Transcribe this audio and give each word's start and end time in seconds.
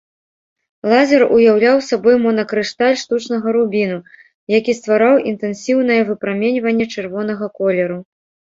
Лазер 0.93 1.21
уяўляў 1.35 1.77
сабой 1.89 2.15
монакрышталь 2.23 2.97
штучнага 3.03 3.47
рубіну, 3.59 3.99
які 4.57 4.71
ствараў 4.81 5.21
інтэнсіўнае 5.35 6.01
выпраменьванне 6.11 6.85
чырвонага 6.93 7.45
колеру. 7.63 8.03